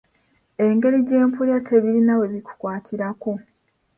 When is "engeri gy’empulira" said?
0.65-1.59